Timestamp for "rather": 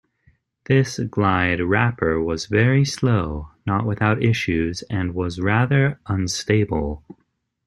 5.39-5.99